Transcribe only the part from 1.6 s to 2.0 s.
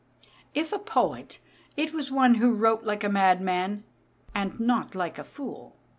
it